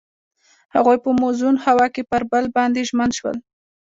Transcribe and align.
هغوی 0.75 0.97
په 1.03 1.09
موزون 1.21 1.55
هوا 1.65 1.87
کې 1.95 2.03
پر 2.11 2.21
بل 2.31 2.45
باندې 2.55 2.87
ژمن 2.89 3.09
شول. 3.17 3.37